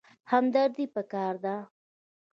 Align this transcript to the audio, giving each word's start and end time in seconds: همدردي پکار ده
همدردي 0.31 0.85
پکار 0.93 1.33
ده 1.43 1.55